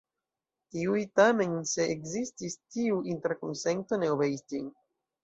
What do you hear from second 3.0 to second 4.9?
interkonsento ne obeis ĝin.